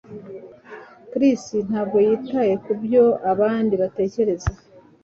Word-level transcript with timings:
Chris 1.11 1.43
ntabwo 1.67 1.97
yitaye 2.07 2.53
kubyo 2.65 3.03
abandi 3.31 3.73
batekereza 3.81 4.49